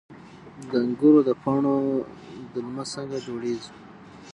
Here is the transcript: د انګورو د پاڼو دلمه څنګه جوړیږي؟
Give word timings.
د 0.69 0.71
انګورو 0.83 1.19
د 1.27 1.29
پاڼو 1.41 1.75
دلمه 2.53 2.83
څنګه 2.93 3.17
جوړیږي؟ 3.27 3.69